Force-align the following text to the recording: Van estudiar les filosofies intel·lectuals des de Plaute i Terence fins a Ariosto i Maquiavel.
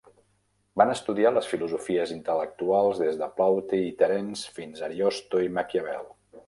Van 0.81 0.93
estudiar 0.93 1.31
les 1.35 1.49
filosofies 1.51 2.13
intel·lectuals 2.17 3.03
des 3.05 3.21
de 3.23 3.31
Plaute 3.39 3.85
i 3.91 3.95
Terence 4.03 4.59
fins 4.59 4.81
a 4.85 4.91
Ariosto 4.93 5.49
i 5.49 5.55
Maquiavel. 5.61 6.15